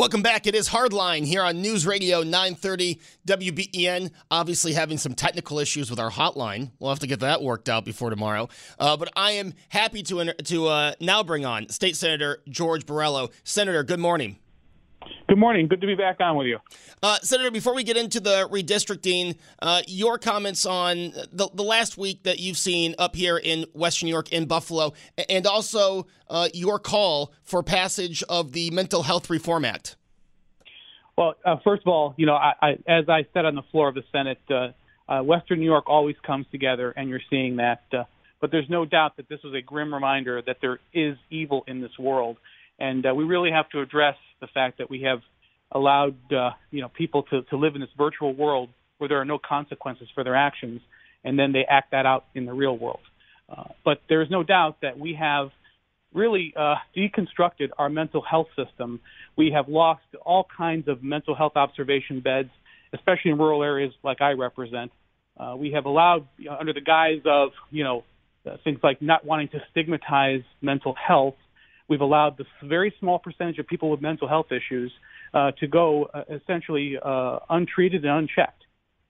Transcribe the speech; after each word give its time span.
Welcome 0.00 0.22
back. 0.22 0.46
It 0.46 0.54
is 0.54 0.66
Hardline 0.66 1.26
here 1.26 1.42
on 1.42 1.60
News 1.60 1.86
Radio 1.86 2.22
930 2.22 2.98
WBEN. 3.26 4.10
Obviously, 4.30 4.72
having 4.72 4.96
some 4.96 5.12
technical 5.12 5.58
issues 5.58 5.90
with 5.90 6.00
our 6.00 6.10
hotline. 6.10 6.70
We'll 6.78 6.88
have 6.88 7.00
to 7.00 7.06
get 7.06 7.20
that 7.20 7.42
worked 7.42 7.68
out 7.68 7.84
before 7.84 8.08
tomorrow. 8.08 8.48
Uh, 8.78 8.96
but 8.96 9.12
I 9.14 9.32
am 9.32 9.52
happy 9.68 10.02
to 10.04 10.32
to 10.32 10.68
uh, 10.68 10.92
now 11.00 11.22
bring 11.22 11.44
on 11.44 11.68
State 11.68 11.96
Senator 11.96 12.38
George 12.48 12.86
Borrello. 12.86 13.30
Senator, 13.44 13.84
good 13.84 14.00
morning. 14.00 14.38
Good 15.30 15.38
morning. 15.38 15.68
Good 15.68 15.80
to 15.82 15.86
be 15.86 15.94
back 15.94 16.16
on 16.18 16.34
with 16.34 16.48
you. 16.48 16.58
Uh, 17.04 17.16
Senator, 17.22 17.52
before 17.52 17.72
we 17.72 17.84
get 17.84 17.96
into 17.96 18.18
the 18.18 18.48
redistricting, 18.50 19.36
uh, 19.62 19.80
your 19.86 20.18
comments 20.18 20.66
on 20.66 21.12
the, 21.30 21.48
the 21.54 21.62
last 21.62 21.96
week 21.96 22.24
that 22.24 22.40
you've 22.40 22.56
seen 22.58 22.96
up 22.98 23.14
here 23.14 23.38
in 23.38 23.64
Western 23.72 24.08
New 24.08 24.12
York, 24.12 24.32
in 24.32 24.46
Buffalo, 24.46 24.92
and 25.28 25.46
also 25.46 26.08
uh, 26.28 26.48
your 26.52 26.80
call 26.80 27.32
for 27.44 27.62
passage 27.62 28.24
of 28.24 28.50
the 28.50 28.72
Mental 28.72 29.04
Health 29.04 29.30
Reform 29.30 29.64
Act. 29.64 29.94
Well, 31.16 31.36
uh, 31.46 31.58
first 31.62 31.82
of 31.82 31.92
all, 31.92 32.12
you 32.16 32.26
know, 32.26 32.34
I, 32.34 32.54
I, 32.60 32.70
as 32.88 33.08
I 33.08 33.24
said 33.32 33.44
on 33.44 33.54
the 33.54 33.62
floor 33.70 33.86
of 33.88 33.94
the 33.94 34.02
Senate, 34.10 34.40
uh, 34.50 34.72
uh, 35.08 35.22
Western 35.22 35.60
New 35.60 35.66
York 35.66 35.84
always 35.86 36.16
comes 36.26 36.46
together, 36.50 36.90
and 36.90 37.08
you're 37.08 37.22
seeing 37.30 37.54
that. 37.58 37.84
but 37.92 38.50
there's 38.50 38.68
no 38.68 38.84
doubt 38.84 39.16
that 39.18 39.28
this 39.28 39.38
was 39.44 39.54
a 39.54 39.62
grim 39.62 39.94
reminder 39.94 40.42
that 40.44 40.56
there 40.60 40.80
is 40.92 41.16
evil 41.30 41.62
in 41.68 41.80
this 41.80 41.96
world 42.00 42.36
and 42.80 43.06
uh, 43.06 43.14
we 43.14 43.24
really 43.24 43.50
have 43.50 43.68
to 43.70 43.80
address 43.80 44.16
the 44.40 44.48
fact 44.48 44.78
that 44.78 44.90
we 44.90 45.02
have 45.02 45.20
allowed 45.72 46.16
uh, 46.32 46.50
you 46.70 46.80
know 46.80 46.88
people 46.88 47.22
to, 47.24 47.42
to 47.42 47.56
live 47.56 47.74
in 47.74 47.80
this 47.80 47.90
virtual 47.96 48.34
world 48.34 48.70
where 48.98 49.08
there 49.08 49.20
are 49.20 49.24
no 49.24 49.38
consequences 49.38 50.08
for 50.14 50.24
their 50.24 50.36
actions, 50.36 50.80
and 51.24 51.38
then 51.38 51.52
they 51.52 51.64
act 51.68 51.92
that 51.92 52.06
out 52.06 52.24
in 52.34 52.44
the 52.46 52.52
real 52.52 52.76
world. 52.76 53.00
Uh, 53.48 53.64
but 53.84 54.00
there 54.08 54.22
is 54.22 54.30
no 54.30 54.42
doubt 54.42 54.76
that 54.82 54.98
we 54.98 55.14
have 55.18 55.50
really 56.12 56.52
uh, 56.56 56.74
deconstructed 56.96 57.68
our 57.78 57.88
mental 57.88 58.22
health 58.22 58.48
system. 58.56 59.00
We 59.36 59.52
have 59.54 59.68
lost 59.68 60.02
all 60.24 60.46
kinds 60.56 60.88
of 60.88 61.02
mental 61.02 61.34
health 61.34 61.52
observation 61.56 62.20
beds, 62.20 62.50
especially 62.92 63.30
in 63.30 63.38
rural 63.38 63.62
areas 63.62 63.92
like 64.02 64.20
I 64.20 64.32
represent. 64.32 64.90
Uh, 65.38 65.54
we 65.56 65.72
have 65.72 65.86
allowed, 65.86 66.26
you 66.36 66.46
know, 66.46 66.56
under 66.58 66.72
the 66.72 66.80
guise 66.80 67.22
of, 67.24 67.50
you 67.70 67.84
know, 67.84 68.04
uh, 68.46 68.56
things 68.64 68.78
like 68.82 69.00
not 69.00 69.24
wanting 69.24 69.48
to 69.48 69.58
stigmatize 69.70 70.42
mental 70.60 70.94
health, 70.94 71.36
we've 71.90 72.00
allowed 72.00 72.38
this 72.38 72.46
very 72.64 72.94
small 73.00 73.18
percentage 73.18 73.58
of 73.58 73.66
people 73.66 73.90
with 73.90 74.00
mental 74.00 74.28
health 74.28 74.46
issues 74.52 74.92
uh, 75.34 75.50
to 75.58 75.66
go 75.66 76.04
uh, 76.04 76.22
essentially 76.30 76.96
uh, 77.04 77.40
untreated 77.50 78.04
and 78.04 78.12
unchecked. 78.20 78.62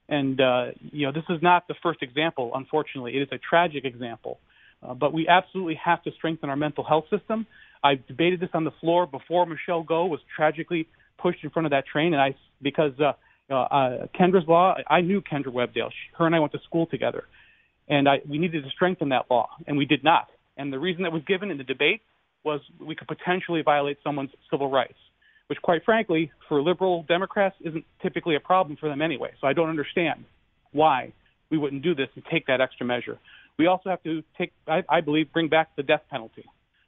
And 0.09 0.41
uh, 0.41 0.67
you 0.91 1.07
know, 1.07 1.13
this 1.13 1.23
is 1.29 1.41
not 1.43 1.69
the 1.69 1.75
first 1.83 2.03
example. 2.03 2.51
Unfortunately, 2.55 3.17
it 3.17 3.23
is 3.23 3.29
a 3.31 3.39
tragic 3.39 3.85
example. 3.85 4.41
Uh, 4.83 4.95
but 4.95 5.13
we 5.13 5.29
absolutely 5.29 5.79
have 5.85 6.03
to 6.05 6.11
strengthen 6.17 6.49
our 6.49 6.57
mental 6.57 6.83
health 6.83 7.05
system. 7.11 7.47
I 7.85 8.01
debated 8.09 8.41
this 8.41 8.49
on 8.55 8.65
the 8.65 8.73
floor 8.81 9.07
before 9.07 9.45
Michelle 9.47 9.83
Go 9.83 10.07
was 10.07 10.21
tragically 10.35 10.89
pushed 11.19 11.45
in 11.45 11.51
front 11.51 11.67
of 11.67 11.71
that 11.71 11.85
train, 11.87 12.15
and 12.15 12.21
I 12.21 12.35
because 12.63 12.93
uh, 12.99 13.13
uh, 13.55 14.07
Kendra's 14.19 14.49
law, 14.49 14.75
I 14.89 15.03
knew 15.03 15.21
Kendra 15.21 15.49
Webdale. 15.49 15.91
She, 15.91 16.17
her 16.19 16.27
and 16.27 16.35
I 16.35 16.41
went 16.41 16.53
to 16.53 16.61
school 16.65 16.87
together, 16.87 17.25
and 17.89 18.09
I, 18.09 18.21
we 18.29 18.39
needed 18.39 18.65
to 18.65 18.71
strengthen 18.71 19.11
that 19.11 19.27
law, 19.31 19.51
and 19.67 19.77
we 19.77 19.85
did 19.85 20.03
not. 20.03 20.29
And 20.57 20.73
the 20.73 20.79
reason 20.79 21.03
that 21.03 21.13
was 21.13 21.23
given 21.27 21.51
in 21.51 21.59
the 21.59 21.65
debate 21.65 22.01
was 22.45 22.61
we 22.79 22.95
could 22.95 23.09
potentially 23.09 23.63
violate 23.63 23.99
someone's 24.03 24.31
civil 24.51 24.71
rights, 24.71 24.99
which, 25.49 25.61
quite 25.63 25.85
frankly, 25.85 26.31
for 26.49 26.63
liberal 26.63 27.05
Democrats 27.09 27.57
isn't 27.61 27.85
typically 28.03 28.37
a 28.37 28.41
problem 28.41 28.77
for 28.77 28.89
them 28.89 29.03
anyway. 29.03 29.31
So 29.41 29.47
I 29.47 29.53
don't 29.53 29.69
understand 29.69 30.25
why 30.73 31.13
we 31.51 31.59
wouldn't 31.59 31.83
do 31.83 31.95
this 31.95 32.09
and 32.15 32.25
take 32.31 32.47
that 32.47 32.61
extra 32.61 32.87
measure. 32.87 33.19
We 33.59 33.67
also 33.67 33.91
have 33.91 34.03
to 34.05 34.23
take, 34.39 34.53
I, 34.67 34.83
I 34.89 35.01
believe, 35.01 35.33
bring 35.33 35.49
back 35.49 35.77
the 35.77 35.83
death 35.83 36.03
penalty. 36.11 36.45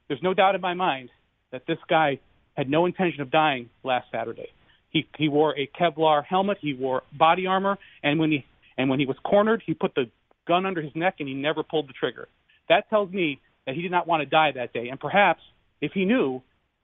There's 0.07 0.23
no 0.23 0.33
doubt 0.33 0.55
in 0.55 0.61
my 0.61 0.73
mind 0.73 1.09
that 1.51 1.63
this 1.67 1.77
guy 1.87 2.19
had 2.55 2.69
no 2.69 2.85
intention 2.85 3.21
of 3.21 3.31
dying 3.31 3.69
last 3.83 4.07
Saturday. 4.11 4.49
He 4.89 5.07
he 5.17 5.27
wore 5.27 5.57
a 5.57 5.67
Kevlar 5.79 6.23
helmet, 6.23 6.57
he 6.61 6.73
wore 6.73 7.01
body 7.17 7.47
armor, 7.47 7.77
and 8.03 8.19
when 8.19 8.31
he 8.31 8.45
and 8.77 8.89
when 8.89 8.99
he 8.99 9.05
was 9.05 9.17
cornered, 9.23 9.63
he 9.65 9.73
put 9.73 9.95
the 9.95 10.05
gun 10.47 10.65
under 10.65 10.81
his 10.81 10.91
neck 10.95 11.15
and 11.19 11.27
he 11.27 11.33
never 11.33 11.63
pulled 11.63 11.87
the 11.87 11.93
trigger. 11.93 12.27
That 12.69 12.89
tells 12.89 13.11
me 13.11 13.39
that 13.65 13.75
he 13.75 13.81
did 13.81 13.91
not 13.91 14.07
want 14.07 14.21
to 14.21 14.25
die 14.25 14.51
that 14.51 14.73
day. 14.73 14.89
And 14.89 14.99
perhaps 14.99 15.41
if 15.81 15.91
he 15.93 16.05
knew 16.05 16.41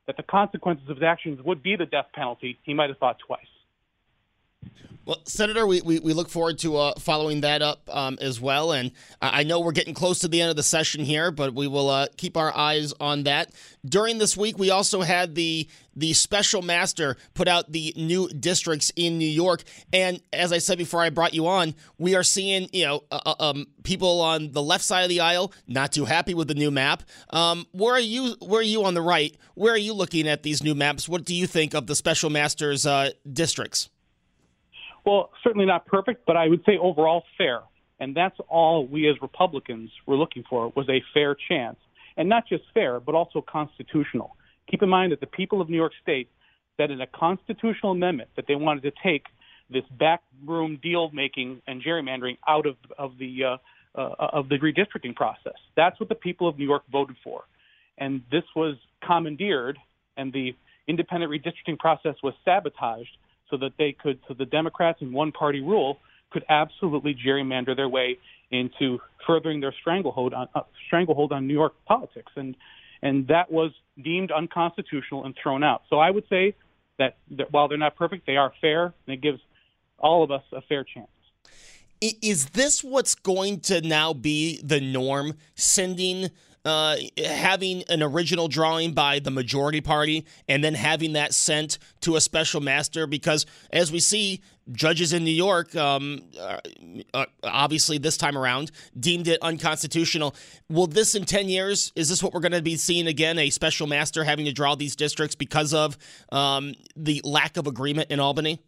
that 0.07 0.17
the 0.17 0.23
consequences 0.23 0.89
of 0.89 0.97
his 0.97 1.03
actions 1.03 1.39
would 1.43 1.61
be 1.61 1.75
the 1.75 1.85
death 1.85 2.07
penalty, 2.13 2.57
he 2.63 2.73
might 2.73 2.89
have 2.89 2.97
thought 2.97 3.17
twice. 3.25 3.41
Well, 5.09 5.21
Senator, 5.25 5.65
we, 5.65 5.81
we, 5.81 5.97
we 5.97 6.13
look 6.13 6.29
forward 6.29 6.59
to 6.59 6.77
uh, 6.77 6.93
following 6.99 7.41
that 7.41 7.63
up 7.63 7.81
um, 7.91 8.19
as 8.21 8.39
well. 8.39 8.73
And 8.73 8.91
I 9.19 9.41
know 9.41 9.59
we're 9.59 9.71
getting 9.71 9.95
close 9.95 10.19
to 10.19 10.27
the 10.27 10.39
end 10.39 10.51
of 10.51 10.55
the 10.55 10.61
session 10.61 11.03
here, 11.03 11.31
but 11.31 11.55
we 11.55 11.65
will 11.65 11.89
uh, 11.89 12.09
keep 12.15 12.37
our 12.37 12.55
eyes 12.55 12.93
on 12.99 13.23
that. 13.23 13.51
During 13.83 14.19
this 14.19 14.37
week, 14.37 14.59
we 14.59 14.69
also 14.69 15.01
had 15.01 15.33
the 15.33 15.67
the 15.95 16.13
special 16.13 16.61
master 16.61 17.17
put 17.33 17.47
out 17.47 17.71
the 17.71 17.91
new 17.97 18.29
districts 18.29 18.91
in 18.95 19.17
New 19.17 19.27
York. 19.27 19.63
And 19.91 20.21
as 20.31 20.53
I 20.53 20.59
said 20.59 20.77
before 20.77 21.01
I 21.01 21.09
brought 21.09 21.33
you 21.33 21.47
on, 21.47 21.73
we 21.97 22.13
are 22.13 22.21
seeing, 22.21 22.69
you 22.71 22.85
know, 22.85 23.03
uh, 23.09 23.19
uh 23.25 23.35
um, 23.39 23.65
people 23.81 24.21
on 24.21 24.51
the 24.51 24.61
left 24.61 24.83
side 24.83 25.01
of 25.01 25.09
the 25.09 25.21
aisle 25.21 25.51
not 25.67 25.91
too 25.91 26.05
happy 26.05 26.35
with 26.35 26.49
the 26.49 26.53
new 26.53 26.69
map. 26.69 27.01
Um, 27.31 27.65
where 27.71 27.95
are 27.95 27.99
you? 27.99 28.35
Where 28.41 28.59
are 28.59 28.61
you 28.61 28.85
on 28.85 28.93
the 28.93 29.01
right? 29.01 29.35
Where 29.55 29.73
are 29.73 29.77
you 29.77 29.95
looking 29.95 30.27
at 30.27 30.43
these 30.43 30.61
new 30.61 30.75
maps? 30.75 31.09
What 31.09 31.25
do 31.25 31.33
you 31.33 31.47
think 31.47 31.73
of 31.73 31.87
the 31.87 31.95
special 31.95 32.29
master's 32.29 32.85
uh, 32.85 33.09
districts? 33.33 33.89
Well, 35.09 35.31
certainly 35.43 35.65
not 35.65 35.87
perfect, 35.87 36.27
but 36.27 36.37
I 36.37 36.47
would 36.47 36.63
say 36.67 36.77
overall 36.79 37.23
fair. 37.35 37.61
And 37.99 38.15
that's 38.15 38.37
all 38.47 38.85
we 38.85 39.09
as 39.09 39.15
Republicans 39.23 39.89
were 40.05 40.15
looking 40.15 40.43
for 40.47 40.71
was 40.75 40.87
a 40.87 41.01
fair 41.15 41.35
chance. 41.47 41.77
And 42.15 42.29
not 42.29 42.47
just 42.47 42.63
fair, 42.75 42.99
but 42.99 43.15
also 43.15 43.41
constitutional. 43.41 44.35
Keep 44.69 44.83
in 44.83 44.89
mind 44.89 45.11
that 45.11 45.19
the 45.19 45.25
people 45.25 45.61
of 45.61 45.69
New 45.69 45.77
York 45.77 45.93
State 46.03 46.29
said 46.77 46.91
in 46.91 47.01
a 47.01 47.07
constitutional 47.07 47.93
amendment 47.93 48.29
that 48.35 48.45
they 48.47 48.53
wanted 48.53 48.83
to 48.83 48.91
take 49.01 49.23
this 49.71 49.83
backroom 49.97 50.79
deal 50.83 51.09
making 51.11 51.63
and 51.65 51.81
gerrymandering 51.83 52.37
out 52.47 52.67
of, 52.67 52.75
of 52.99 53.17
the 53.17 53.43
uh, 53.43 53.57
uh, 53.95 54.13
of 54.19 54.47
the 54.49 54.59
redistricting 54.59 55.15
process. 55.15 55.57
That's 55.75 55.99
what 55.99 56.09
the 56.09 56.15
people 56.15 56.47
of 56.47 56.59
New 56.59 56.67
York 56.67 56.83
voted 56.91 57.15
for. 57.23 57.45
And 57.97 58.21
this 58.31 58.43
was 58.55 58.75
commandeered, 59.03 59.79
and 60.17 60.31
the 60.31 60.55
independent 60.87 61.31
redistricting 61.31 61.79
process 61.79 62.13
was 62.21 62.35
sabotaged 62.45 63.17
so 63.49 63.57
that 63.57 63.73
they 63.77 63.91
could, 63.91 64.19
so 64.27 64.33
the 64.33 64.45
Democrats 64.45 65.01
in 65.01 65.11
one 65.11 65.31
party 65.31 65.61
rule 65.61 65.99
could 66.31 66.45
absolutely 66.49 67.15
gerrymander 67.15 67.75
their 67.75 67.89
way 67.89 68.17
into 68.51 68.99
furthering 69.25 69.59
their 69.59 69.73
stranglehold 69.79 70.33
on 70.33 70.47
uh, 70.55 70.61
stranglehold 70.87 71.31
on 71.31 71.47
New 71.47 71.53
York 71.53 71.73
politics, 71.85 72.31
and 72.35 72.55
and 73.01 73.27
that 73.27 73.51
was 73.51 73.71
deemed 74.03 74.31
unconstitutional 74.31 75.25
and 75.25 75.35
thrown 75.41 75.63
out. 75.63 75.83
So 75.89 75.99
I 75.99 76.11
would 76.11 76.27
say 76.29 76.55
that, 76.97 77.17
that 77.31 77.51
while 77.51 77.67
they're 77.67 77.77
not 77.77 77.95
perfect, 77.95 78.25
they 78.25 78.37
are 78.37 78.51
fair, 78.59 78.85
and 78.85 79.13
it 79.13 79.21
gives 79.21 79.39
all 79.97 80.23
of 80.23 80.31
us 80.31 80.43
a 80.51 80.61
fair 80.61 80.83
chance. 80.83 81.07
Is 82.01 82.51
this 82.51 82.83
what's 82.83 83.15
going 83.15 83.59
to 83.61 83.81
now 83.81 84.13
be 84.13 84.61
the 84.63 84.79
norm? 84.79 85.33
Sending 85.55 86.29
uh, 86.69 86.97
having 87.25 87.83
an 87.89 88.03
original 88.03 88.47
drawing 88.47 88.93
by 88.93 89.17
the 89.17 89.31
majority 89.31 89.81
party 89.81 90.23
and 90.47 90.63
then 90.63 90.75
having 90.75 91.13
that 91.13 91.33
sent 91.33 91.79
to 92.01 92.15
a 92.15 92.21
special 92.21 92.61
master 92.61 93.07
because, 93.07 93.47
as 93.73 93.91
we 93.91 93.99
see, 93.99 94.41
judges 94.71 95.11
in 95.11 95.23
New 95.23 95.31
York, 95.31 95.75
um, 95.75 96.21
uh, 96.39 96.59
uh, 97.15 97.25
obviously 97.43 97.97
this 97.97 98.17
time 98.17 98.37
around, 98.37 98.69
deemed 98.99 99.27
it 99.27 99.39
unconstitutional. 99.41 100.35
Will 100.69 100.85
this 100.85 101.15
in 101.15 101.25
10 101.25 101.49
years, 101.49 101.91
is 101.95 102.07
this 102.07 102.21
what 102.21 102.33
we're 102.33 102.39
going 102.39 102.51
to 102.51 102.61
be 102.61 102.75
seeing 102.75 103.07
again? 103.07 103.39
A 103.39 103.49
special 103.49 103.87
master 103.87 104.23
having 104.23 104.45
to 104.45 104.53
draw 104.53 104.75
these 104.75 104.95
districts 104.95 105.35
because 105.35 105.73
of 105.73 105.97
um, 106.31 106.75
the 106.95 107.19
lack 107.23 107.57
of 107.57 107.65
agreement 107.65 108.11
in 108.11 108.19
Albany? 108.19 108.59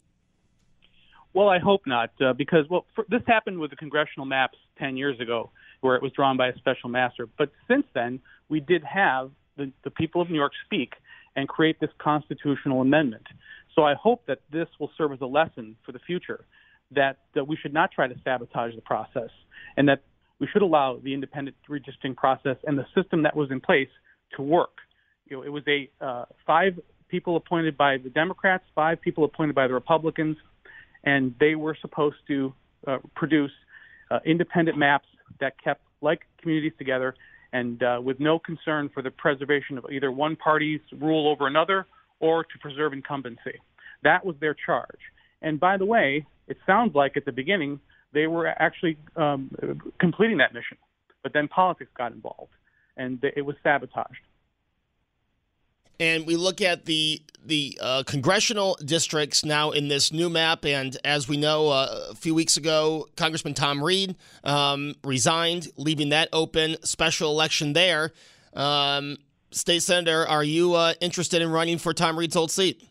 Well, 1.34 1.48
I 1.48 1.60
hope 1.60 1.82
not, 1.86 2.10
uh, 2.20 2.32
because 2.32 2.68
well, 2.68 2.84
for, 2.96 3.06
this 3.08 3.22
happened 3.28 3.60
with 3.60 3.70
the 3.70 3.76
congressional 3.76 4.26
maps 4.26 4.58
10 4.78 4.96
years 4.96 5.20
ago 5.20 5.50
where 5.82 5.96
it 5.96 6.02
was 6.02 6.12
drawn 6.12 6.36
by 6.36 6.48
a 6.48 6.56
special 6.56 6.88
master. 6.88 7.28
But 7.36 7.50
since 7.68 7.84
then, 7.92 8.20
we 8.48 8.60
did 8.60 8.82
have 8.84 9.30
the, 9.56 9.70
the 9.84 9.90
people 9.90 10.22
of 10.22 10.30
New 10.30 10.36
York 10.36 10.52
speak 10.64 10.94
and 11.36 11.48
create 11.48 11.80
this 11.80 11.90
constitutional 11.98 12.80
amendment. 12.80 13.26
So 13.74 13.82
I 13.82 13.94
hope 13.94 14.26
that 14.26 14.40
this 14.50 14.68
will 14.78 14.90
serve 14.96 15.12
as 15.12 15.20
a 15.20 15.26
lesson 15.26 15.76
for 15.84 15.92
the 15.92 15.98
future 15.98 16.44
that, 16.92 17.18
that 17.34 17.46
we 17.48 17.56
should 17.56 17.72
not 17.72 17.90
try 17.90 18.06
to 18.06 18.14
sabotage 18.22 18.74
the 18.74 18.82
process 18.82 19.30
and 19.76 19.88
that 19.88 20.02
we 20.38 20.46
should 20.52 20.62
allow 20.62 20.98
the 21.02 21.14
independent 21.14 21.56
redistricting 21.68 22.16
process 22.16 22.56
and 22.64 22.78
the 22.78 22.86
system 22.94 23.22
that 23.22 23.34
was 23.34 23.50
in 23.50 23.60
place 23.60 23.88
to 24.36 24.42
work. 24.42 24.78
You 25.28 25.38
know, 25.38 25.42
it 25.42 25.48
was 25.48 25.62
a 25.66 25.90
uh, 26.04 26.26
five 26.46 26.78
people 27.08 27.36
appointed 27.36 27.76
by 27.76 27.96
the 27.98 28.10
Democrats, 28.10 28.64
five 28.74 29.00
people 29.00 29.24
appointed 29.24 29.54
by 29.54 29.66
the 29.66 29.74
Republicans, 29.74 30.36
and 31.04 31.34
they 31.40 31.54
were 31.54 31.76
supposed 31.80 32.16
to 32.28 32.52
uh, 32.86 32.98
produce 33.14 33.52
uh, 34.10 34.18
independent 34.26 34.76
maps 34.76 35.06
that 35.40 35.62
kept 35.62 35.82
like 36.00 36.22
communities 36.40 36.72
together 36.78 37.14
and 37.52 37.82
uh, 37.82 38.00
with 38.02 38.18
no 38.18 38.38
concern 38.38 38.90
for 38.92 39.02
the 39.02 39.10
preservation 39.10 39.78
of 39.78 39.84
either 39.92 40.10
one 40.10 40.36
party's 40.36 40.80
rule 40.98 41.30
over 41.30 41.46
another 41.46 41.86
or 42.20 42.44
to 42.44 42.58
preserve 42.60 42.92
incumbency. 42.92 43.60
That 44.02 44.24
was 44.24 44.36
their 44.40 44.54
charge. 44.54 45.00
And 45.42 45.60
by 45.60 45.76
the 45.76 45.84
way, 45.84 46.26
it 46.48 46.56
sounds 46.66 46.94
like 46.94 47.16
at 47.16 47.24
the 47.24 47.32
beginning 47.32 47.80
they 48.12 48.26
were 48.26 48.46
actually 48.46 48.96
um, 49.16 49.50
completing 49.98 50.38
that 50.38 50.52
mission, 50.52 50.76
but 51.22 51.32
then 51.32 51.48
politics 51.48 51.90
got 51.96 52.12
involved 52.12 52.52
and 52.96 53.22
it 53.36 53.42
was 53.42 53.56
sabotaged 53.62 54.20
and 56.02 56.26
we 56.26 56.34
look 56.34 56.60
at 56.60 56.84
the 56.84 57.22
the 57.44 57.78
uh, 57.80 58.02
congressional 58.06 58.76
districts 58.84 59.44
now 59.44 59.70
in 59.70 59.88
this 59.88 60.12
new 60.12 60.28
map. 60.30 60.64
And 60.64 60.96
as 61.04 61.28
we 61.28 61.36
know, 61.36 61.70
uh, 61.70 62.08
a 62.10 62.14
few 62.14 62.36
weeks 62.36 62.56
ago, 62.56 63.08
Congressman 63.16 63.54
Tom 63.54 63.82
Reed 63.82 64.14
um, 64.44 64.94
resigned, 65.02 65.68
leaving 65.76 66.10
that 66.10 66.28
open. 66.32 66.76
Special 66.84 67.30
election 67.30 67.72
there. 67.72 68.12
Um, 68.54 69.16
State 69.50 69.82
Senator, 69.82 70.26
are 70.26 70.44
you 70.44 70.74
uh, 70.74 70.94
interested 71.00 71.42
in 71.42 71.50
running 71.50 71.78
for 71.78 71.92
Tom 71.92 72.16
Reed's 72.16 72.36
old 72.36 72.52
seat? 72.52 72.84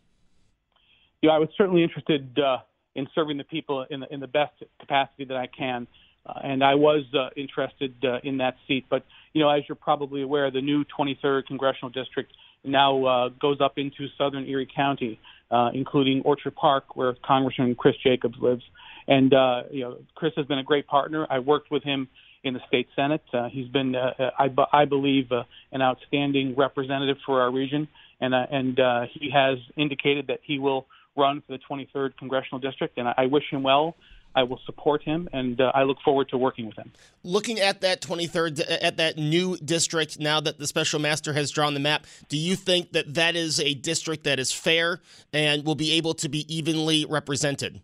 Yeah, 1.22 1.32
I 1.32 1.40
was 1.40 1.50
certainly 1.58 1.84
interested 1.84 2.38
uh, 2.38 2.58
in 2.96 3.08
serving 3.16 3.38
the 3.38 3.46
people 3.46 3.86
in 3.90 4.02
the, 4.02 4.14
in 4.14 4.20
the 4.20 4.28
best 4.28 4.54
capacity 4.82 5.24
that 5.26 5.38
I 5.38 5.48
can. 5.48 5.88
Uh, 6.26 6.34
and 6.44 6.64
I 6.64 6.76
was 6.76 7.04
uh, 7.18 7.30
interested 7.38 7.96
in 8.24 8.38
that 8.40 8.58
seat. 8.68 8.86
But, 8.90 9.06
you 9.34 9.42
know, 9.42 9.50
as 9.50 9.64
you're 9.70 9.76
probably 9.76 10.22
aware, 10.22 10.52
the 10.52 10.62
new 10.62 10.84
23rd 10.86 11.46
congressional 11.48 11.90
district 11.90 12.34
now 12.64 13.06
uh, 13.06 13.30
goes 13.30 13.60
up 13.62 13.78
into 13.78 14.08
southern 14.18 14.48
Erie 14.48 14.68
County, 14.74 15.20
uh, 15.50 15.70
including 15.74 16.22
Orchard 16.24 16.56
Park, 16.56 16.96
where 16.96 17.16
Congressman 17.26 17.76
Chris 17.76 17.96
Jacobs 18.04 18.38
lives. 18.40 18.64
And 19.08 19.34
uh, 19.34 19.64
you 19.72 19.82
know, 19.82 19.98
Chris 20.16 20.34
has 20.38 20.46
been 20.46 20.60
a 20.60 20.64
great 20.64 20.88
partner. 20.88 21.26
I 21.30 21.40
worked 21.40 21.72
with 21.72 21.84
him 21.84 22.08
in 22.44 22.54
the 22.54 22.60
state 22.68 22.88
senate. 22.96 23.24
Uh, 23.34 23.50
he's 23.50 23.68
been, 23.68 23.96
uh, 23.96 24.32
I, 24.38 24.50
I 24.74 24.86
believe, 24.86 25.32
uh, 25.32 25.44
an 25.72 25.82
outstanding 25.82 26.56
representative 26.56 27.18
for 27.26 27.42
our 27.42 27.52
region, 27.52 27.88
and 28.20 28.34
uh, 28.34 28.46
and 28.52 28.80
uh, 28.80 29.02
he 29.14 29.30
has 29.32 29.58
indicated 29.78 30.28
that 30.28 30.40
he 30.44 30.60
will 30.60 30.88
run 31.18 31.44
for 31.46 31.58
the 31.58 31.60
23rd 31.70 32.18
congressional 32.18 32.60
district. 32.60 32.98
And 32.98 33.08
I, 33.08 33.14
I 33.18 33.26
wish 33.26 33.44
him 33.52 33.64
well. 33.64 33.96
I 34.36 34.44
will 34.44 34.60
support 34.66 35.04
him, 35.04 35.28
and 35.34 35.60
uh, 35.60 35.72
I 35.74 35.84
look 35.84 35.98
forward 36.04 36.30
to 36.30 36.38
working 36.38 36.66
with 36.66 36.78
him. 36.78 36.92
Looking 37.24 37.60
at 37.60 37.82
that 37.82 38.02
23rd, 38.02 38.64
at 38.82 38.98
that 38.98 39.18
new 39.18 39.58
district, 39.58 40.20
now 40.20 40.40
that 40.40 40.58
the 40.58 40.68
special 40.68 41.00
master 41.00 41.34
has 41.34 41.52
drawn 41.52 41.74
the 41.74 41.80
map, 41.80 42.08
do 42.30 42.38
you 42.38 42.56
think 42.56 42.94
that 42.94 43.14
that 43.16 43.36
is 43.36 43.60
a 43.60 43.74
district 43.74 44.24
that 44.24 44.40
is 44.40 44.52
fair 44.52 45.02
and 45.34 45.66
will 45.66 45.76
be 45.76 45.92
able 45.94 46.14
to 46.16 46.30
be 46.30 46.46
evenly 46.54 47.06
represented? 47.06 47.82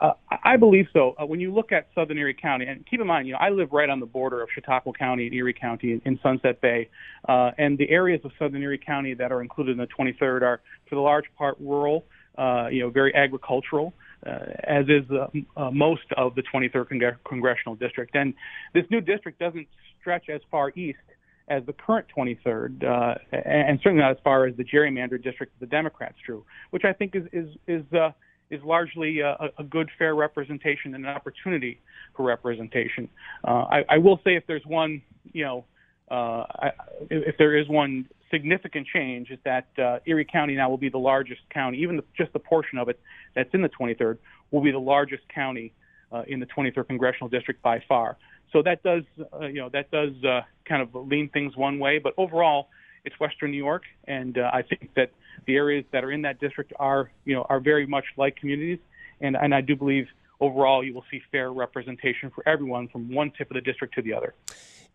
Uh, 0.00 0.12
I 0.44 0.56
believe 0.56 0.86
so. 0.92 1.14
Uh, 1.18 1.24
when 1.24 1.40
you 1.40 1.52
look 1.52 1.72
at 1.72 1.88
Southern 1.94 2.18
Erie 2.18 2.34
County, 2.34 2.66
and 2.66 2.84
keep 2.86 3.00
in 3.00 3.06
mind, 3.06 3.26
you 3.26 3.32
know, 3.32 3.38
I 3.38 3.48
live 3.48 3.72
right 3.72 3.88
on 3.88 3.98
the 3.98 4.06
border 4.06 4.42
of 4.42 4.48
Chautauqua 4.54 4.92
County 4.92 5.26
and 5.26 5.34
Erie 5.34 5.54
County 5.54 5.92
in, 5.92 6.02
in 6.04 6.20
Sunset 6.22 6.60
Bay, 6.60 6.90
uh, 7.28 7.52
and 7.56 7.78
the 7.78 7.88
areas 7.88 8.20
of 8.24 8.32
Southern 8.38 8.62
Erie 8.62 8.78
County 8.78 9.14
that 9.14 9.32
are 9.32 9.40
included 9.40 9.72
in 9.72 9.78
the 9.78 9.86
23rd 9.86 10.42
are, 10.42 10.60
for 10.88 10.96
the 10.96 11.00
large 11.00 11.24
part, 11.38 11.56
rural. 11.60 12.04
Uh, 12.36 12.68
you 12.70 12.80
know, 12.80 12.90
very 12.90 13.14
agricultural. 13.14 13.94
Uh, 14.24 14.38
as 14.64 14.86
is 14.88 15.04
uh, 15.10 15.26
uh, 15.56 15.70
most 15.70 16.02
of 16.16 16.34
the 16.34 16.42
23rd 16.42 16.88
Cong- 16.88 17.18
congressional 17.28 17.76
district. 17.76 18.14
And 18.16 18.34
this 18.74 18.84
new 18.90 19.00
district 19.00 19.38
doesn't 19.38 19.68
stretch 20.00 20.28
as 20.28 20.40
far 20.50 20.70
east 20.70 20.98
as 21.48 21.62
the 21.66 21.72
current 21.72 22.06
23rd, 22.16 22.82
uh, 22.82 23.14
and 23.32 23.78
certainly 23.82 24.02
not 24.02 24.12
as 24.12 24.16
far 24.24 24.46
as 24.46 24.56
the 24.56 24.64
gerrymandered 24.64 25.22
district 25.22 25.52
of 25.54 25.60
the 25.60 25.66
Democrats 25.66 26.16
drew, 26.24 26.44
which 26.70 26.84
I 26.84 26.92
think 26.92 27.14
is 27.14 27.24
is 27.32 27.48
is 27.68 27.92
uh, 27.92 28.10
is 28.50 28.60
largely 28.64 29.20
a, 29.20 29.36
a, 29.58 29.64
good, 29.64 29.90
fair 29.98 30.14
representation 30.14 30.94
and 30.94 31.04
an 31.04 31.10
opportunity 31.10 31.80
for 32.16 32.24
representation. 32.24 33.08
Uh, 33.44 33.64
I, 33.70 33.84
I, 33.88 33.98
will 33.98 34.20
say, 34.24 34.36
if 34.36 34.44
there's 34.46 34.64
one, 34.64 35.02
you 35.32 35.44
know, 35.44 35.64
I, 36.10 36.70
if 37.10 37.36
there 37.38 37.56
is 37.56 37.68
one 37.68 38.08
significant 38.30 38.86
change 38.86 39.30
is 39.30 39.38
that 39.44 39.66
uh, 39.78 39.98
Erie 40.06 40.24
County 40.24 40.54
now 40.54 40.68
will 40.68 40.78
be 40.78 40.88
the 40.88 40.98
largest 40.98 41.40
county, 41.50 41.78
even 41.78 41.96
the, 41.96 42.04
just 42.16 42.32
the 42.32 42.38
portion 42.38 42.78
of 42.78 42.88
it 42.88 43.00
that's 43.34 43.52
in 43.52 43.62
the 43.62 43.68
23rd 43.68 44.18
will 44.50 44.62
be 44.62 44.70
the 44.70 44.78
largest 44.78 45.22
county 45.28 45.72
uh, 46.12 46.22
in 46.26 46.40
the 46.40 46.46
23rd 46.46 46.86
congressional 46.86 47.28
district 47.28 47.62
by 47.62 47.82
far. 47.88 48.16
So 48.52 48.62
that 48.62 48.82
does, 48.82 49.02
uh, 49.32 49.46
you 49.46 49.60
know, 49.60 49.68
that 49.70 49.90
does 49.90 50.12
uh, 50.24 50.42
kind 50.64 50.82
of 50.82 50.94
lean 50.94 51.28
things 51.28 51.56
one 51.56 51.78
way, 51.78 51.98
but 51.98 52.14
overall, 52.16 52.68
it's 53.04 53.18
Western 53.20 53.52
New 53.52 53.56
York, 53.56 53.84
and 54.04 54.36
uh, 54.36 54.50
I 54.52 54.62
think 54.62 54.90
that 54.96 55.10
the 55.46 55.54
areas 55.54 55.84
that 55.92 56.02
are 56.02 56.10
in 56.10 56.22
that 56.22 56.40
district 56.40 56.72
are, 56.78 57.10
you 57.24 57.34
know, 57.34 57.46
are 57.48 57.60
very 57.60 57.86
much 57.86 58.04
like 58.16 58.36
communities, 58.36 58.80
and 59.20 59.36
and 59.36 59.54
I 59.54 59.60
do 59.60 59.76
believe 59.76 60.08
overall 60.40 60.84
you 60.84 60.92
will 60.92 61.04
see 61.10 61.22
fair 61.30 61.52
representation 61.52 62.30
for 62.30 62.46
everyone 62.48 62.88
from 62.88 63.12
one 63.12 63.30
tip 63.30 63.50
of 63.50 63.54
the 63.54 63.60
district 63.60 63.94
to 63.94 64.02
the 64.02 64.12
other. 64.12 64.34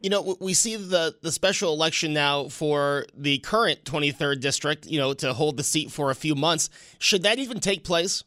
You 0.02 0.10
know, 0.10 0.36
we 0.40 0.54
see 0.54 0.76
the 0.76 1.16
the 1.22 1.32
special 1.32 1.74
election 1.74 2.14
now 2.14 2.48
for 2.48 3.06
the 3.16 3.38
current 3.40 3.84
23rd 3.84 4.42
district, 4.42 4.88
you 4.88 5.00
know, 5.00 5.14
to 5.14 5.34
hold 5.34 5.58
the 5.58 5.64
seat 5.64 5.92
for 5.92 6.10
a 6.10 6.16
few 6.16 6.36
months. 6.36 6.70
Should 7.00 7.24
that 7.24 7.38
even 7.38 7.60
take 7.60 7.84
place? 7.84 8.24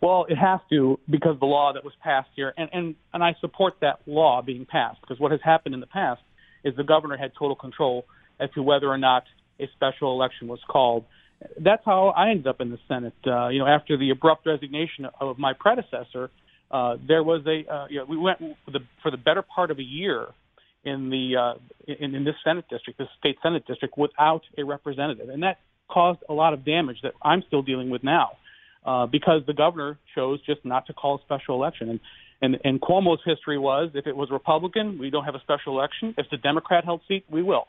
Well, 0.00 0.24
it 0.28 0.36
has 0.36 0.60
to 0.70 0.98
because 1.08 1.38
the 1.40 1.46
law 1.46 1.72
that 1.74 1.84
was 1.84 1.92
passed 2.02 2.30
here, 2.34 2.54
and, 2.56 2.70
and, 2.72 2.94
and 3.12 3.22
I 3.22 3.36
support 3.40 3.74
that 3.82 4.00
law 4.06 4.40
being 4.40 4.64
passed 4.64 5.00
because 5.02 5.20
what 5.20 5.30
has 5.30 5.40
happened 5.44 5.74
in 5.74 5.80
the 5.80 5.86
past 5.86 6.22
is 6.64 6.74
the 6.76 6.84
governor 6.84 7.18
had 7.18 7.32
total 7.38 7.54
control 7.56 8.06
as 8.38 8.50
to 8.54 8.62
whether 8.62 8.88
or 8.88 8.96
not 8.96 9.24
a 9.58 9.68
special 9.74 10.12
election 10.12 10.48
was 10.48 10.60
called. 10.66 11.04
That's 11.58 11.82
how 11.84 12.08
I 12.08 12.30
ended 12.30 12.46
up 12.46 12.60
in 12.60 12.70
the 12.70 12.78
Senate. 12.88 13.14
Uh, 13.26 13.48
you 13.48 13.58
know, 13.58 13.66
after 13.66 13.98
the 13.98 14.10
abrupt 14.10 14.46
resignation 14.46 15.06
of 15.20 15.38
my 15.38 15.52
predecessor, 15.52 16.30
uh, 16.70 16.96
there 17.06 17.22
was 17.22 17.42
a 17.46 17.72
uh, 17.72 17.86
you 17.90 17.98
know, 17.98 18.06
we 18.08 18.16
went 18.16 18.38
for 18.64 18.70
the 18.70 18.80
for 19.02 19.10
the 19.10 19.16
better 19.16 19.42
part 19.42 19.70
of 19.70 19.78
a 19.78 19.82
year 19.82 20.26
in 20.84 21.10
the 21.10 21.36
uh, 21.36 21.54
in, 21.86 22.14
in 22.14 22.24
this 22.24 22.36
Senate 22.44 22.64
district, 22.70 22.98
this 22.98 23.08
state 23.18 23.36
Senate 23.42 23.66
district, 23.66 23.98
without 23.98 24.42
a 24.56 24.64
representative, 24.64 25.28
and 25.28 25.42
that 25.42 25.58
caused 25.90 26.20
a 26.28 26.32
lot 26.32 26.52
of 26.52 26.64
damage 26.64 26.98
that 27.02 27.12
I'm 27.22 27.42
still 27.46 27.62
dealing 27.62 27.90
with 27.90 28.04
now, 28.04 28.30
uh, 28.86 29.06
because 29.06 29.42
the 29.46 29.52
governor 29.52 29.98
chose 30.14 30.40
just 30.46 30.64
not 30.64 30.86
to 30.86 30.92
call 30.92 31.16
a 31.16 31.22
special 31.22 31.56
election. 31.56 31.90
And 31.90 32.00
and 32.42 32.58
and 32.64 32.80
Cuomo's 32.80 33.20
history 33.24 33.58
was, 33.58 33.90
if 33.94 34.06
it 34.06 34.16
was 34.16 34.30
Republican, 34.30 34.98
we 34.98 35.10
don't 35.10 35.24
have 35.24 35.34
a 35.34 35.40
special 35.40 35.78
election. 35.78 36.14
If 36.16 36.26
the 36.30 36.38
Democrat 36.38 36.84
held 36.84 37.02
seat, 37.08 37.24
we 37.30 37.42
will, 37.42 37.66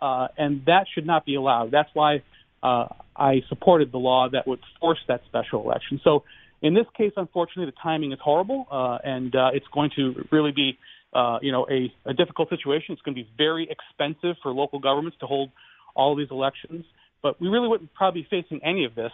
uh, 0.00 0.28
and 0.36 0.62
that 0.66 0.86
should 0.94 1.06
not 1.06 1.24
be 1.24 1.34
allowed. 1.34 1.70
That's 1.70 1.90
why 1.94 2.22
uh, 2.62 2.88
I 3.16 3.42
supported 3.48 3.90
the 3.90 3.98
law 3.98 4.28
that 4.30 4.46
would 4.46 4.60
force 4.80 5.00
that 5.08 5.22
special 5.26 5.62
election. 5.64 6.00
So 6.04 6.22
in 6.62 6.74
this 6.74 6.86
case, 6.96 7.12
unfortunately, 7.16 7.66
the 7.66 7.76
timing 7.82 8.12
is 8.12 8.18
horrible, 8.22 8.66
uh, 8.70 8.98
and 9.04 9.34
uh, 9.34 9.50
it's 9.52 9.66
going 9.74 9.90
to 9.96 10.26
really 10.30 10.52
be, 10.52 10.78
uh, 11.12 11.38
you 11.42 11.50
know, 11.50 11.66
a, 11.68 11.92
a 12.08 12.14
difficult 12.14 12.48
situation. 12.50 12.92
It's 12.92 13.02
going 13.02 13.16
to 13.16 13.22
be 13.22 13.28
very 13.36 13.68
expensive 13.68 14.36
for 14.42 14.52
local 14.52 14.78
governments 14.78 15.18
to 15.20 15.26
hold 15.26 15.50
all 15.94 16.14
these 16.14 16.30
elections. 16.30 16.84
But 17.20 17.40
we 17.40 17.48
really 17.48 17.68
wouldn't 17.68 17.92
probably 17.94 18.22
be 18.22 18.28
facing 18.30 18.62
any 18.64 18.84
of 18.84 18.94
this 18.94 19.12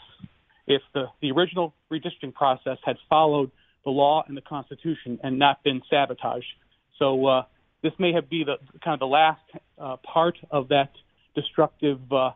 if 0.67 0.83
the, 0.93 1.07
the 1.23 1.31
original 1.33 1.75
redistricting 1.91 2.35
process 2.35 2.79
had 2.85 2.97
followed 3.09 3.51
the 3.85 3.91
law 3.91 4.23
and 4.29 4.37
the 4.37 4.43
Constitution 4.43 5.19
and 5.23 5.39
not 5.39 5.65
been 5.65 5.81
sabotaged. 5.89 6.47
So 6.99 7.27
uh, 7.27 7.43
this 7.83 7.93
may 7.99 8.13
have 8.13 8.29
be 8.29 8.45
the 8.45 8.57
kind 8.85 8.95
of 8.95 9.01
the 9.01 9.07
last 9.07 9.41
uh, 9.79 9.97
part 9.97 10.37
of 10.51 10.69
that 10.69 10.91
destructive 11.35 12.01
uh, 12.13 12.33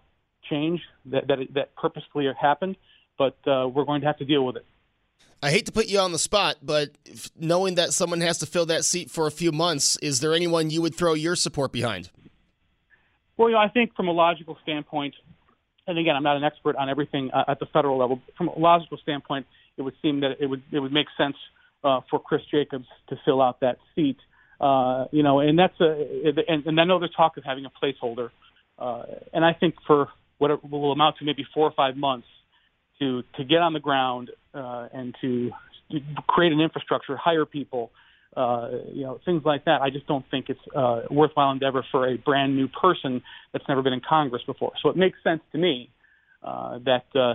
change 0.48 0.80
that 1.06 1.26
that, 1.28 1.38
that 1.54 1.76
purposefully 1.76 2.26
happened. 2.40 2.76
But 3.18 3.36
uh, 3.46 3.68
we're 3.68 3.84
going 3.84 4.00
to 4.00 4.06
have 4.06 4.18
to 4.18 4.24
deal 4.24 4.44
with 4.46 4.56
it. 4.56 4.64
I 5.42 5.50
hate 5.50 5.66
to 5.66 5.72
put 5.72 5.86
you 5.86 5.98
on 5.98 6.12
the 6.12 6.18
spot, 6.18 6.58
but 6.62 6.90
knowing 7.36 7.74
that 7.74 7.92
someone 7.92 8.20
has 8.20 8.38
to 8.38 8.46
fill 8.46 8.66
that 8.66 8.84
seat 8.84 9.10
for 9.10 9.26
a 9.26 9.30
few 9.30 9.50
months, 9.50 9.96
is 10.00 10.20
there 10.20 10.34
anyone 10.34 10.70
you 10.70 10.80
would 10.82 10.94
throw 10.94 11.14
your 11.14 11.34
support 11.34 11.72
behind? 11.72 12.10
Well, 13.36 13.48
you 13.48 13.54
know, 13.54 13.60
I 13.60 13.68
think 13.68 13.96
from 13.96 14.06
a 14.06 14.12
logical 14.12 14.56
standpoint, 14.62 15.14
and 15.88 15.98
again, 15.98 16.14
I'm 16.14 16.22
not 16.22 16.36
an 16.36 16.44
expert 16.44 16.76
on 16.76 16.88
everything 16.88 17.30
uh, 17.32 17.44
at 17.48 17.58
the 17.58 17.66
federal 17.66 17.98
level. 17.98 18.20
From 18.38 18.48
a 18.48 18.58
logical 18.58 18.98
standpoint, 18.98 19.46
it 19.76 19.82
would 19.82 19.94
seem 20.00 20.20
that 20.20 20.36
it 20.38 20.46
would 20.46 20.62
it 20.70 20.78
would 20.78 20.92
make 20.92 21.08
sense 21.16 21.36
uh, 21.82 22.00
for 22.08 22.20
Chris 22.20 22.42
Jacobs 22.50 22.86
to 23.08 23.16
fill 23.24 23.42
out 23.42 23.60
that 23.60 23.78
seat. 23.96 24.18
Uh, 24.60 25.06
you 25.10 25.24
know, 25.24 25.40
and 25.40 25.58
that's 25.58 25.78
a 25.80 26.36
and, 26.46 26.66
and 26.66 26.80
I 26.80 26.84
know 26.84 27.00
there's 27.00 27.14
talk 27.16 27.36
of 27.36 27.42
having 27.42 27.64
a 27.66 27.70
placeholder, 27.70 28.30
uh, 28.78 29.02
and 29.32 29.44
I 29.44 29.54
think 29.54 29.74
for 29.86 30.08
what 30.38 30.52
it 30.52 30.70
will 30.70 30.92
amount 30.92 31.18
to 31.18 31.24
maybe 31.24 31.44
four 31.52 31.66
or 31.66 31.72
five 31.72 31.96
months, 31.96 32.28
to 33.02 33.22
to 33.36 33.44
get 33.44 33.58
on 33.58 33.72
the 33.72 33.80
ground 33.80 34.30
uh, 34.54 34.88
and 34.92 35.14
to 35.20 35.50
create 36.26 36.52
an 36.52 36.60
infrastructure, 36.60 37.16
hire 37.16 37.44
people, 37.44 37.90
uh, 38.36 38.68
you 38.92 39.02
know, 39.02 39.20
things 39.24 39.42
like 39.44 39.64
that. 39.66 39.82
I 39.82 39.90
just 39.90 40.06
don't 40.06 40.24
think 40.30 40.46
it's 40.48 40.60
uh, 40.74 41.02
worthwhile 41.10 41.50
endeavor 41.50 41.84
for 41.90 42.08
a 42.08 42.16
brand 42.16 42.56
new 42.56 42.68
person 42.68 43.22
that's 43.52 43.64
never 43.68 43.82
been 43.82 43.92
in 43.92 44.00
Congress 44.08 44.42
before. 44.46 44.72
So 44.82 44.88
it 44.88 44.96
makes 44.96 45.18
sense 45.22 45.42
to 45.52 45.58
me 45.58 45.90
uh, 46.42 46.78
that, 46.86 47.04
uh, 47.14 47.34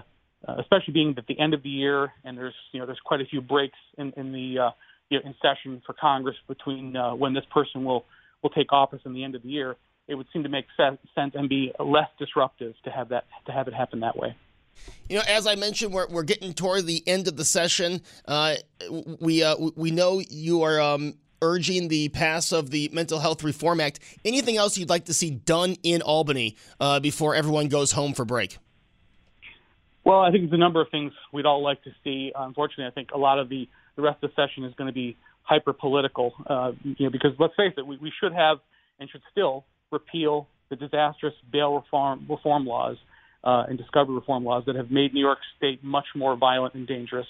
especially 0.60 0.94
being 0.94 1.14
at 1.18 1.28
the 1.28 1.40
end 1.40 1.54
of 1.54 1.62
the 1.64 1.70
year 1.70 2.12
and 2.24 2.38
there's 2.38 2.56
you 2.72 2.80
know 2.80 2.86
there's 2.86 3.02
quite 3.04 3.22
a 3.22 3.26
few 3.26 3.42
breaks 3.42 3.78
in, 3.98 4.14
in 4.18 4.32
the 4.32 4.60
uh, 4.60 4.70
you 5.10 5.20
know, 5.20 5.30
in 5.30 5.36
session 5.42 5.82
for 5.86 5.94
Congress 5.94 6.36
between 6.48 6.96
uh, 6.96 7.14
when 7.14 7.34
this 7.34 7.46
person 7.54 7.84
will 7.84 8.06
will 8.44 8.50
take 8.52 8.72
office 8.72 9.02
and 9.04 9.16
the 9.16 9.24
end 9.24 9.36
of 9.36 9.42
the 9.44 9.50
year. 9.50 9.76
it 10.08 10.16
would 10.16 10.28
seem 10.32 10.44
to 10.44 10.50
make 10.50 10.66
sense 10.78 11.00
and 11.34 11.50
be 11.50 11.72
less 11.80 12.08
disruptive 12.20 12.74
to 12.86 12.90
have 12.92 13.10
that 13.10 13.26
to 13.46 13.52
have 13.52 13.68
it 13.68 13.74
happen 13.74 14.00
that 14.00 14.18
way. 14.18 14.36
You 15.10 15.18
know, 15.18 15.24
as 15.28 15.48
I 15.48 15.56
mentioned, 15.56 15.94
we're, 15.94 16.08
we're 16.08 16.24
getting 16.24 16.54
toward 16.54 16.86
the 16.86 17.02
end 17.08 17.28
of 17.28 17.38
the 17.38 17.46
session. 17.46 18.02
Uh, 18.28 18.56
we 19.20 19.44
uh, 19.44 19.56
we 19.76 19.92
know 19.92 20.22
you 20.30 20.64
are 20.64 20.82
um, 20.82 21.16
urging 21.42 21.88
the 21.88 22.10
pass 22.10 22.52
of 22.52 22.72
the 22.72 22.90
Mental 22.92 23.20
Health 23.20 23.44
Reform 23.44 23.80
Act. 23.80 24.00
Anything 24.26 24.58
else 24.58 24.78
you'd 24.78 24.90
like 24.90 25.06
to 25.06 25.14
see 25.14 25.32
done 25.32 25.76
in 25.84 26.02
Albany 26.02 26.56
uh, 26.80 27.00
before 27.00 27.36
everyone 27.36 27.68
goes 27.68 27.92
home 27.94 28.14
for 28.14 28.26
break? 28.26 28.58
Well, 30.04 30.22
I 30.22 30.32
think 30.32 30.44
there's 30.44 30.54
a 30.54 30.58
number 30.58 30.82
of 30.82 30.90
things 30.90 31.12
we'd 31.34 31.46
all 31.46 31.62
like 31.62 31.84
to 31.84 31.92
see. 32.04 32.32
Unfortunately, 32.36 32.86
I 32.86 32.92
think 32.92 33.12
a 33.12 33.18
lot 33.18 33.40
of 33.40 33.50
the, 33.50 33.68
the 33.96 34.02
rest 34.02 34.24
of 34.24 34.32
the 34.32 34.42
session 34.42 34.64
is 34.64 34.74
going 34.76 34.88
to 34.88 34.94
be 34.94 35.18
hyper 35.44 35.74
political. 35.74 36.34
Uh, 36.46 36.72
you 36.84 37.06
know, 37.06 37.10
because 37.10 37.32
let's 37.40 37.56
face 37.56 37.74
it, 37.78 37.86
we, 37.86 37.98
we 37.98 38.12
should 38.22 38.34
have 38.34 38.60
and 39.00 39.10
should 39.10 39.22
still 39.32 39.66
repeal 39.92 40.48
the 40.70 40.76
disastrous 40.76 41.34
bail 41.52 41.76
reform 41.76 42.26
reform 42.30 42.66
laws 42.66 42.98
uh, 43.44 43.64
and 43.68 43.78
discovery 43.78 44.16
reform 44.16 44.44
laws 44.44 44.64
that 44.68 44.76
have 44.76 44.92
made 44.92 45.14
New 45.14 45.22
York 45.22 45.40
State 45.58 45.84
much 45.84 46.06
more 46.16 46.36
violent 46.36 46.74
and 46.74 46.88
dangerous. 46.88 47.28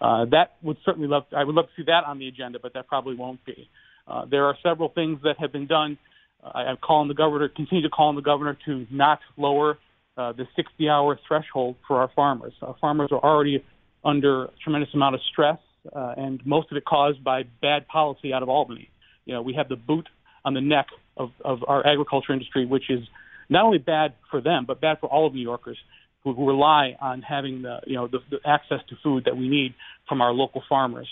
Uh, 0.00 0.24
that 0.30 0.56
would 0.62 0.76
certainly 0.84 1.08
love. 1.08 1.24
I 1.36 1.44
would 1.44 1.54
love 1.54 1.66
to 1.66 1.72
see 1.76 1.84
that 1.86 2.04
on 2.06 2.18
the 2.18 2.28
agenda, 2.28 2.58
but 2.60 2.74
that 2.74 2.88
probably 2.88 3.14
won't 3.14 3.44
be. 3.44 3.68
Uh, 4.06 4.24
there 4.30 4.46
are 4.46 4.56
several 4.62 4.88
things 4.88 5.20
that 5.22 5.36
have 5.38 5.52
been 5.52 5.66
done. 5.66 5.98
Uh, 6.42 6.58
I'm 6.58 6.76
calling 6.78 7.08
the 7.08 7.14
governor, 7.14 7.48
continue 7.48 7.82
to 7.82 7.90
call 7.90 8.08
on 8.08 8.16
the 8.16 8.22
governor 8.22 8.56
to 8.66 8.86
not 8.90 9.20
lower 9.36 9.78
uh, 10.16 10.32
the 10.32 10.44
60-hour 10.58 11.18
threshold 11.28 11.76
for 11.86 12.00
our 12.00 12.10
farmers. 12.16 12.52
Our 12.62 12.76
farmers 12.80 13.10
are 13.12 13.22
already 13.22 13.64
under 14.04 14.44
a 14.44 14.50
tremendous 14.62 14.90
amount 14.94 15.14
of 15.14 15.20
stress, 15.30 15.58
uh, 15.94 16.14
and 16.16 16.44
most 16.44 16.70
of 16.70 16.76
it 16.76 16.84
caused 16.84 17.22
by 17.22 17.44
bad 17.62 17.86
policy 17.88 18.32
out 18.32 18.42
of 18.42 18.48
Albany. 18.48 18.90
You 19.26 19.34
know, 19.34 19.42
we 19.42 19.54
have 19.54 19.68
the 19.68 19.76
boot 19.76 20.08
on 20.44 20.54
the 20.54 20.60
neck 20.60 20.86
of, 21.16 21.30
of 21.44 21.60
our 21.68 21.86
agriculture 21.86 22.32
industry, 22.32 22.66
which 22.66 22.90
is 22.90 23.00
not 23.50 23.64
only 23.64 23.78
bad 23.78 24.14
for 24.30 24.40
them, 24.40 24.64
but 24.64 24.80
bad 24.80 24.98
for 25.00 25.08
all 25.08 25.26
of 25.26 25.34
New 25.34 25.42
Yorkers 25.42 25.78
who, 26.24 26.32
who 26.32 26.46
rely 26.46 26.96
on 27.00 27.20
having 27.22 27.62
the 27.62 27.80
you 27.86 27.96
know 27.96 28.06
the, 28.06 28.20
the 28.30 28.38
access 28.46 28.80
to 28.88 28.96
food 29.02 29.24
that 29.24 29.36
we 29.36 29.48
need 29.48 29.74
from 30.08 30.22
our 30.22 30.32
local 30.32 30.62
farmers. 30.68 31.08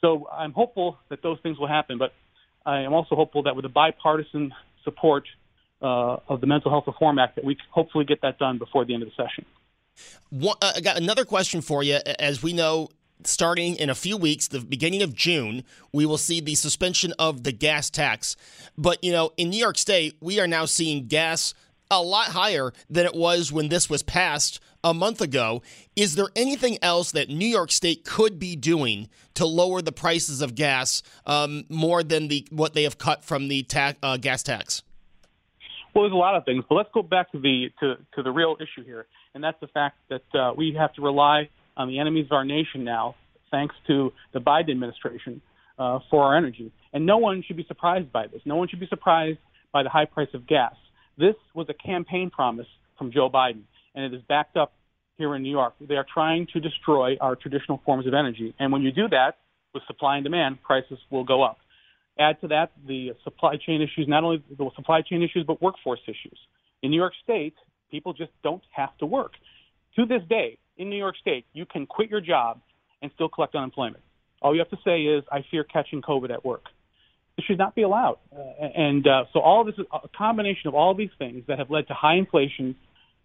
So 0.00 0.28
I'm 0.32 0.52
hopeful 0.52 0.96
that 1.10 1.22
those 1.22 1.38
things 1.42 1.58
will 1.58 1.68
happen, 1.68 1.98
but 1.98 2.14
I 2.64 2.80
am 2.80 2.94
also 2.94 3.14
hopeful 3.14 3.42
that 3.42 3.56
with 3.56 3.64
the 3.64 3.68
bipartisan 3.68 4.54
support 4.84 5.24
uh, 5.82 6.16
of 6.28 6.40
the 6.40 6.46
Mental 6.46 6.70
Health 6.70 6.84
Reform 6.86 7.18
Act, 7.18 7.36
that 7.36 7.44
we 7.44 7.58
hopefully 7.70 8.04
get 8.04 8.22
that 8.22 8.38
done 8.38 8.58
before 8.58 8.84
the 8.84 8.94
end 8.94 9.02
of 9.02 9.10
the 9.10 9.22
session. 9.22 9.44
One, 10.30 10.56
uh, 10.62 10.72
I 10.76 10.80
got 10.80 10.96
another 10.96 11.24
question 11.24 11.60
for 11.60 11.82
you. 11.82 11.98
As 12.18 12.42
we 12.42 12.52
know, 12.52 12.88
starting 13.24 13.76
in 13.76 13.90
a 13.90 13.94
few 13.94 14.16
weeks, 14.16 14.48
the 14.48 14.60
beginning 14.60 15.02
of 15.02 15.14
June, 15.14 15.64
we 15.92 16.06
will 16.06 16.18
see 16.18 16.40
the 16.40 16.54
suspension 16.54 17.12
of 17.18 17.44
the 17.44 17.52
gas 17.52 17.90
tax. 17.90 18.36
But, 18.78 19.02
you 19.02 19.12
know, 19.12 19.32
in 19.36 19.50
New 19.50 19.58
York 19.58 19.76
State, 19.76 20.16
we 20.20 20.40
are 20.40 20.46
now 20.46 20.64
seeing 20.64 21.06
gas 21.06 21.54
a 21.90 22.02
lot 22.02 22.28
higher 22.28 22.72
than 22.88 23.06
it 23.06 23.14
was 23.14 23.50
when 23.50 23.68
this 23.68 23.90
was 23.90 24.02
passed 24.02 24.60
a 24.82 24.94
month 24.94 25.20
ago. 25.20 25.62
Is 25.96 26.14
there 26.14 26.28
anything 26.36 26.78
else 26.82 27.12
that 27.12 27.28
New 27.28 27.46
York 27.46 27.70
State 27.70 28.04
could 28.04 28.38
be 28.38 28.56
doing 28.56 29.08
to 29.34 29.44
lower 29.46 29.82
the 29.82 29.92
prices 29.92 30.40
of 30.40 30.54
gas 30.54 31.02
um, 31.26 31.64
more 31.68 32.02
than 32.02 32.28
the 32.28 32.46
what 32.50 32.74
they 32.74 32.84
have 32.84 32.98
cut 32.98 33.24
from 33.24 33.48
the 33.48 33.66
uh, 34.02 34.16
gas 34.16 34.42
tax? 34.42 34.82
Well, 35.94 36.04
there's 36.04 36.12
a 36.12 36.16
lot 36.16 36.36
of 36.36 36.44
things, 36.44 36.64
but 36.68 36.76
let's 36.76 36.90
go 36.94 37.02
back 37.02 37.32
to 37.32 37.40
the 37.40 37.70
to, 37.80 37.96
to 38.14 38.22
the 38.22 38.30
real 38.30 38.56
issue 38.60 38.84
here, 38.84 39.06
and 39.34 39.42
that's 39.42 39.58
the 39.60 39.66
fact 39.66 39.98
that 40.08 40.22
uh, 40.34 40.52
we 40.56 40.74
have 40.78 40.92
to 40.94 41.02
rely 41.02 41.48
on 41.76 41.88
the 41.88 41.98
enemies 41.98 42.26
of 42.26 42.32
our 42.32 42.44
nation 42.44 42.84
now, 42.84 43.16
thanks 43.50 43.74
to 43.88 44.12
the 44.32 44.40
Biden 44.40 44.70
administration, 44.70 45.40
uh, 45.78 45.98
for 46.10 46.22
our 46.24 46.36
energy. 46.36 46.70
And 46.92 47.06
no 47.06 47.18
one 47.18 47.42
should 47.42 47.56
be 47.56 47.64
surprised 47.64 48.12
by 48.12 48.26
this. 48.28 48.42
No 48.44 48.56
one 48.56 48.68
should 48.68 48.80
be 48.80 48.86
surprised 48.86 49.38
by 49.72 49.82
the 49.82 49.88
high 49.88 50.04
price 50.04 50.28
of 50.34 50.46
gas. 50.46 50.74
This 51.20 51.36
was 51.52 51.66
a 51.68 51.74
campaign 51.74 52.30
promise 52.30 52.66
from 52.96 53.12
Joe 53.12 53.28
Biden, 53.28 53.64
and 53.94 54.06
it 54.06 54.16
is 54.16 54.22
backed 54.26 54.56
up 54.56 54.72
here 55.18 55.34
in 55.36 55.42
New 55.42 55.50
York. 55.50 55.74
They 55.78 55.96
are 55.96 56.06
trying 56.14 56.46
to 56.54 56.60
destroy 56.60 57.18
our 57.20 57.36
traditional 57.36 57.82
forms 57.84 58.06
of 58.06 58.14
energy. 58.14 58.54
And 58.58 58.72
when 58.72 58.80
you 58.80 58.90
do 58.90 59.06
that 59.10 59.36
with 59.74 59.82
supply 59.86 60.16
and 60.16 60.24
demand, 60.24 60.62
prices 60.62 60.98
will 61.10 61.24
go 61.24 61.42
up. 61.42 61.58
Add 62.18 62.40
to 62.40 62.48
that 62.48 62.72
the 62.88 63.10
supply 63.22 63.56
chain 63.56 63.82
issues, 63.82 64.08
not 64.08 64.24
only 64.24 64.42
the 64.48 64.70
supply 64.74 65.02
chain 65.02 65.22
issues, 65.22 65.44
but 65.46 65.60
workforce 65.60 66.00
issues. 66.06 66.38
In 66.82 66.90
New 66.90 66.96
York 66.96 67.12
State, 67.22 67.54
people 67.90 68.14
just 68.14 68.30
don't 68.42 68.62
have 68.74 68.96
to 68.96 69.04
work. 69.04 69.32
To 69.96 70.06
this 70.06 70.22
day, 70.26 70.56
in 70.78 70.88
New 70.88 70.96
York 70.96 71.16
State, 71.20 71.44
you 71.52 71.66
can 71.66 71.84
quit 71.84 72.08
your 72.08 72.22
job 72.22 72.62
and 73.02 73.10
still 73.14 73.28
collect 73.28 73.54
unemployment. 73.54 74.02
All 74.40 74.54
you 74.54 74.60
have 74.60 74.70
to 74.70 74.78
say 74.86 75.02
is, 75.02 75.22
I 75.30 75.44
fear 75.50 75.64
catching 75.64 76.00
COVID 76.00 76.30
at 76.32 76.46
work. 76.46 76.64
This 77.40 77.46
should 77.46 77.58
not 77.58 77.74
be 77.74 77.82
allowed. 77.82 78.18
Uh, 78.36 78.64
and 78.76 79.06
uh, 79.06 79.24
so 79.32 79.40
all 79.40 79.62
of 79.62 79.66
this 79.66 79.76
is 79.78 79.86
a 79.92 80.08
combination 80.08 80.68
of 80.68 80.74
all 80.74 80.94
these 80.94 81.10
things 81.18 81.42
that 81.48 81.58
have 81.58 81.70
led 81.70 81.88
to 81.88 81.94
high 81.94 82.16
inflation, 82.16 82.76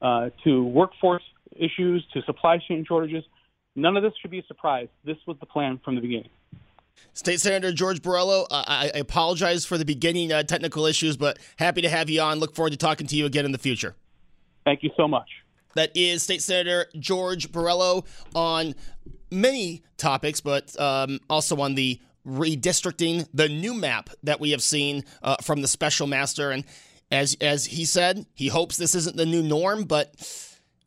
uh, 0.01 0.29
to 0.45 0.63
workforce 0.63 1.23
issues, 1.51 2.05
to 2.13 2.21
supply 2.21 2.57
chain 2.65 2.85
shortages. 2.87 3.25
None 3.75 3.97
of 3.97 4.03
this 4.03 4.13
should 4.21 4.31
be 4.31 4.39
a 4.39 4.45
surprise. 4.45 4.87
This 5.03 5.17
was 5.27 5.35
the 5.41 5.45
plan 5.45 5.81
from 5.83 5.95
the 5.95 6.01
beginning. 6.01 6.29
State 7.11 7.41
Senator 7.41 7.73
George 7.73 8.01
Borrello, 8.01 8.45
uh, 8.49 8.63
I, 8.65 8.91
I, 8.95 8.99
apologize 8.99 9.65
for 9.65 9.77
the 9.77 9.83
beginning 9.83 10.31
uh, 10.31 10.43
technical 10.43 10.85
issues, 10.85 11.17
but 11.17 11.37
happy 11.57 11.81
to 11.81 11.89
have 11.89 12.09
you 12.09 12.21
on. 12.21 12.39
Look 12.39 12.55
forward 12.55 12.71
to 12.71 12.77
talking 12.77 13.07
to 13.07 13.17
you 13.17 13.25
again 13.25 13.43
in 13.43 13.51
the 13.51 13.57
future. 13.57 13.95
Thank 14.63 14.81
you 14.81 14.91
so 14.95 15.09
much. 15.09 15.27
That 15.73 15.91
is 15.93 16.23
State 16.23 16.41
Senator 16.41 16.85
George 16.97 17.51
Borrello 17.51 18.05
on 18.33 18.75
many 19.29 19.83
topics, 19.97 20.39
but 20.39 20.79
um, 20.79 21.19
also 21.29 21.59
on 21.59 21.75
the 21.75 21.99
redistricting, 22.25 23.27
the 23.33 23.47
new 23.47 23.73
map 23.73 24.09
that 24.23 24.39
we 24.39 24.51
have 24.51 24.61
seen 24.61 25.03
uh, 25.21 25.37
from 25.41 25.61
the 25.61 25.67
special 25.67 26.07
master. 26.07 26.51
And 26.51 26.65
as 27.11 27.37
as 27.41 27.65
he 27.65 27.85
said, 27.85 28.25
he 28.33 28.47
hopes 28.47 28.77
this 28.77 28.95
isn't 28.95 29.15
the 29.15 29.25
new 29.25 29.43
norm, 29.43 29.83
but 29.83 30.13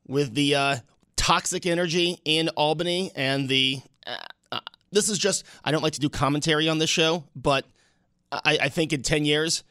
with 0.07 0.35
the 0.35 0.55
uh, 0.55 0.77
toxic 1.17 1.67
energy 1.67 2.19
in 2.25 2.49
Albany 2.51 3.13
and 3.15 3.49
the 3.49 3.81
uh, 4.07 4.17
uh 4.53 4.61
this 4.91 5.09
is 5.09 5.19
just 5.19 5.45
I 5.65 5.71
don't 5.71 5.83
like 5.83 5.93
to 5.95 6.01
do 6.01 6.09
commentary 6.09 6.69
on 6.69 6.79
this 6.79 6.91
show, 6.91 7.25
but 7.37 7.67
I, 8.33 8.59
I 8.63 8.69
think 8.69 8.93
in 8.93 9.03
ten 9.03 9.25
years 9.25 9.63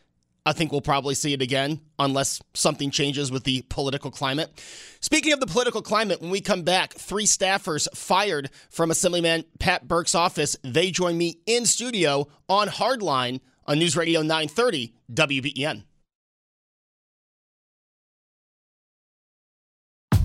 I 0.47 0.53
think 0.53 0.71
we'll 0.71 0.79
probably 0.79 1.13
see 1.13 1.33
it 1.33 1.41
again 1.41 1.81
unless 1.99 2.41
something 2.53 2.89
changes 2.89 3.29
with 3.29 3.43
the 3.43 3.63
political 3.63 4.09
climate. 4.09 4.49
Speaking 5.01 5.33
of 5.33 5.41
the 5.41 5.45
political 5.45 5.81
climate, 5.81 6.21
when 6.21 6.31
we 6.31 6.39
come 6.39 6.61
back, 6.61 6.93
three 6.93 7.25
staffers 7.25 7.85
fired 7.93 8.49
from 8.69 8.89
Assemblyman 8.89 9.43
Pat 9.59 9.89
Burke's 9.89 10.15
office. 10.15 10.55
They 10.63 10.89
join 10.89 11.17
me 11.17 11.39
in 11.45 11.65
studio 11.65 12.29
on 12.47 12.69
Hardline 12.69 13.41
on 13.65 13.77
News 13.77 13.97
Radio 13.97 14.21
930 14.21 14.93
WBEN. 15.11 15.83